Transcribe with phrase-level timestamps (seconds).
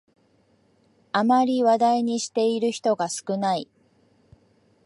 [1.11, 3.69] あまり話題にしている人が少ない